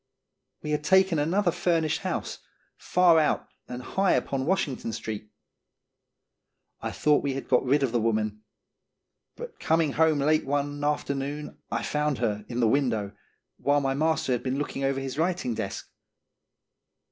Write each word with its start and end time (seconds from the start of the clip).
We 0.63 0.71
had 0.71 0.83
taken 0.83 1.19
another 1.19 1.51
furnished 1.51 1.99
house, 2.01 2.39
far 2.75 3.19
out 3.19 3.45
and 3.67 3.83
high 3.83 4.13
upon 4.13 4.47
Washington 4.47 4.93
street. 4.93 5.29
I 6.81 6.89
thought 6.89 7.21
we 7.21 7.35
had 7.35 7.47
got 7.47 7.63
rid 7.63 7.83
of 7.83 7.91
the 7.91 7.99
woman; 8.01 8.41
but 9.35 9.59
coming 9.59 9.91
home 9.91 10.17
late 10.17 10.43
one 10.47 10.83
after 10.83 11.13
noon 11.13 11.59
I 11.69 11.83
found 11.83 12.17
her 12.17 12.45
in 12.49 12.61
the 12.61 12.67
window, 12.67 13.15
while 13.57 13.79
my 13.79 13.93
master 13.93 14.31
had 14.31 14.41
been 14.41 14.57
looking 14.57 14.83
over 14.83 14.99
his 14.99 15.19
writing 15.19 15.53
desk. 15.53 15.87